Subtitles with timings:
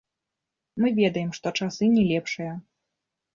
[0.83, 2.57] Мы ведаем, што часы не лепшыя.